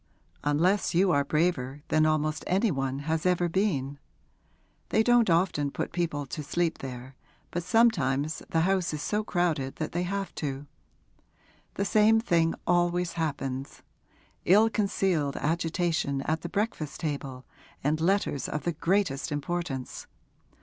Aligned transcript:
'Unless 0.43 0.95
you 0.95 1.11
are 1.11 1.23
braver 1.23 1.83
than 1.89 2.07
almost 2.07 2.43
any 2.47 2.71
one 2.71 3.01
has 3.05 3.23
ever 3.23 3.47
been. 3.47 3.99
They 4.89 5.03
don't 5.03 5.29
often 5.29 5.69
put 5.69 5.91
people 5.93 6.25
to 6.25 6.41
sleep 6.41 6.79
there, 6.79 7.15
but 7.51 7.61
sometimes 7.61 8.41
the 8.49 8.61
house 8.61 8.95
is 8.95 9.01
so 9.03 9.23
crowded 9.23 9.75
that 9.75 9.91
they 9.91 10.01
have 10.01 10.33
to. 10.41 10.65
The 11.75 11.85
same 11.85 12.19
thing 12.19 12.55
always 12.65 13.13
happens 13.13 13.83
ill 14.43 14.71
concealed 14.71 15.37
agitation 15.37 16.23
at 16.23 16.41
the 16.41 16.49
breakfast 16.49 16.99
table 16.99 17.45
and 17.83 18.01
letters 18.01 18.49
of 18.49 18.63
the 18.63 18.71
greatest 18.73 19.31
importance. 19.31 20.07